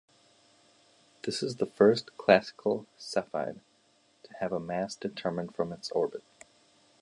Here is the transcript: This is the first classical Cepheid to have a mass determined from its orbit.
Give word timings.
This 1.21 1.43
is 1.43 1.57
the 1.57 1.67
first 1.67 2.17
classical 2.17 2.87
Cepheid 2.97 3.59
to 4.23 4.33
have 4.39 4.51
a 4.51 4.59
mass 4.59 4.95
determined 4.95 5.53
from 5.53 5.71
its 5.71 5.91
orbit. 5.91 6.23